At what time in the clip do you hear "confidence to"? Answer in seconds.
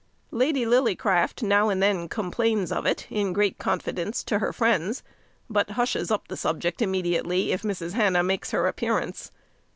3.59-4.39